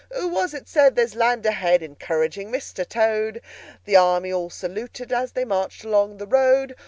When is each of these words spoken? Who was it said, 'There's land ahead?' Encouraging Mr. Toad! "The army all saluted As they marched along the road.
Who 0.15 0.29
was 0.29 0.55
it 0.55 0.67
said, 0.67 0.95
'There's 0.95 1.13
land 1.15 1.45
ahead?' 1.45 1.83
Encouraging 1.83 2.51
Mr. 2.51 2.89
Toad! 2.89 3.39
"The 3.85 3.97
army 3.97 4.33
all 4.33 4.49
saluted 4.49 5.13
As 5.13 5.33
they 5.33 5.45
marched 5.45 5.83
along 5.83 6.17
the 6.17 6.25
road. 6.25 6.75